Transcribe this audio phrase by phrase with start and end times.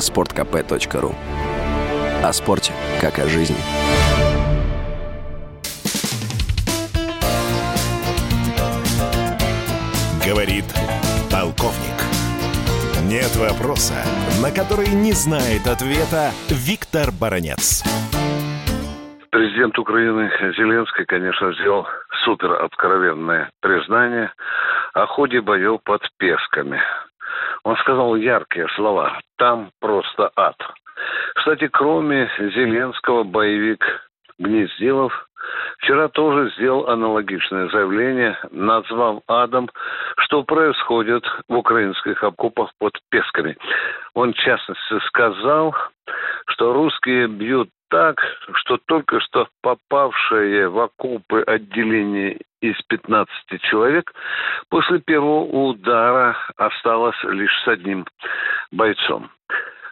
[0.00, 1.14] sportkp.ru
[2.22, 3.56] О спорте, как о жизни.
[10.26, 10.64] Говорит
[11.30, 12.00] полковник.
[13.08, 13.94] Нет вопроса,
[14.42, 17.82] на который не знает ответа Виктор Баранец.
[19.30, 21.86] Президент Украины Зеленский, конечно, сделал
[22.24, 24.32] супер откровенное признание
[24.94, 26.80] о ходе боев под Песками.
[27.64, 30.56] Он сказал яркие слова «там просто ад».
[31.34, 33.84] Кстати, кроме Зеленского, боевик
[34.38, 35.28] Гнездилов
[35.78, 39.68] вчера тоже сделал аналогичное заявление, назвав адом,
[40.18, 43.56] что происходит в украинских окопах под Песками.
[44.14, 45.74] Он, в частности, сказал,
[46.48, 48.20] что русские бьют так,
[48.54, 53.28] что только что попавшее в окопы отделение из 15
[53.62, 54.12] человек
[54.68, 58.06] после первого удара осталось лишь с одним
[58.70, 59.30] бойцом.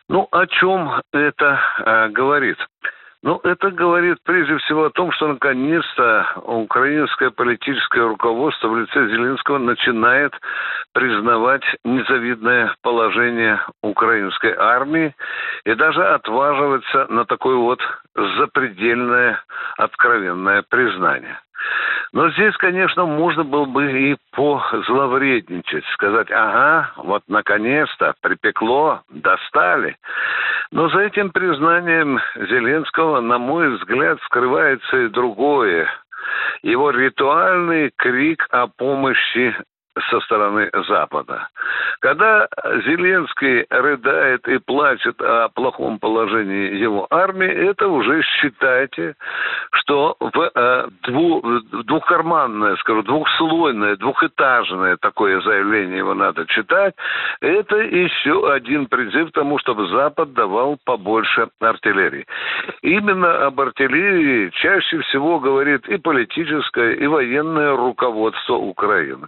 [0.09, 2.57] Ну, о чем это э, говорит?
[3.21, 9.59] Ну, это говорит прежде всего о том, что наконец-то украинское политическое руководство в лице Зеленского
[9.59, 10.33] начинает
[10.93, 15.17] признавать незавидное положение украинской армии
[15.65, 17.81] и даже отваживается на такое вот
[18.15, 19.43] запредельное
[19.77, 21.41] откровенное признание.
[22.13, 29.97] Но здесь, конечно, можно было бы и позловредничать, сказать, ага, вот наконец-то припекло, достали.
[30.71, 35.89] Но за этим признанием Зеленского, на мой взгляд, скрывается и другое.
[36.63, 39.55] Его ритуальный крик о помощи
[40.11, 41.49] со стороны Запада.
[42.01, 42.47] Когда
[42.85, 49.15] Зеленский рыдает и плачет о плохом положении его армии, это уже считайте,
[49.73, 51.43] что в э, дву,
[51.85, 56.95] двухкарманное, скажу, двухслойное, двухэтажное такое заявление его надо читать,
[57.41, 62.27] это еще один призыв к тому, чтобы Запад давал побольше артиллерии.
[62.83, 69.27] Именно об артиллерии чаще всего говорит и политическое, и военное руководство Украины.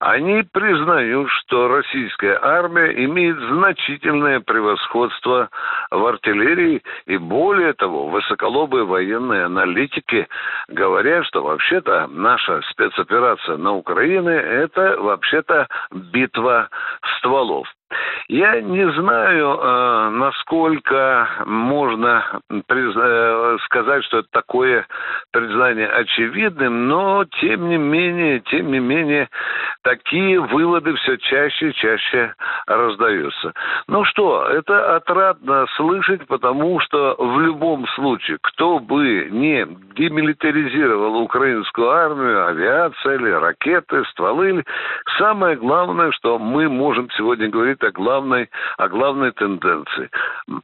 [0.00, 5.50] Они признают, что российская армия имеет значительное превосходство
[5.90, 10.28] в артиллерии, и более того, высоколобые военные аналитики
[10.68, 16.68] говорят, что вообще-то наша спецоперация на Украине– это вообще-то битва
[17.16, 17.66] стволов.
[18.28, 24.86] Я не знаю, э, насколько можно э, сказать, что это такое
[25.32, 29.30] признание очевидным, но тем не менее, тем не менее,
[29.82, 32.34] такие выводы все чаще и чаще
[32.66, 33.54] раздаются.
[33.88, 39.66] Ну что, это отрадно слышать, потому что в любом случае, кто бы не
[39.96, 44.64] демилитаризировал украинскую армию, авиация или ракеты, стволы,
[45.16, 50.10] самое главное, что мы можем сегодня говорить говорит о главной, о главной тенденции.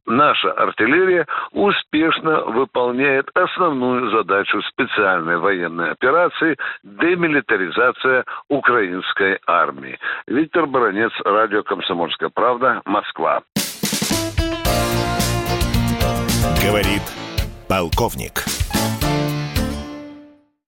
[0.05, 9.97] Наша артиллерия успешно выполняет основную задачу специальной военной операции– демилитаризация украинской армии.
[10.27, 13.41] Виктор Баранец, радио «Комсомольская правда», Москва.
[16.63, 17.01] Говорит
[17.67, 18.54] полковник.